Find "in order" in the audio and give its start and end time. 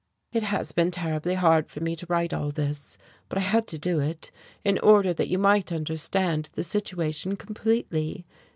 4.63-5.13